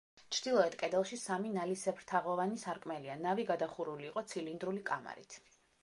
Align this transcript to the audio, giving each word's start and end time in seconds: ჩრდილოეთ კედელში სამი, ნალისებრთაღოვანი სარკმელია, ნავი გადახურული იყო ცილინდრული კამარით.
ჩრდილოეთ 0.35 0.77
კედელში 0.83 1.19
სამი, 1.23 1.51
ნალისებრთაღოვანი 1.57 2.59
სარკმელია, 2.63 3.19
ნავი 3.29 3.49
გადახურული 3.53 4.11
იყო 4.13 4.29
ცილინდრული 4.33 4.87
კამარით. 4.93 5.43